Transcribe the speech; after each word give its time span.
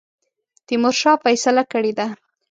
تیمورشاه 0.67 1.17
فیصله 1.23 1.63
کړې 1.71 1.91
ده. 1.97 2.07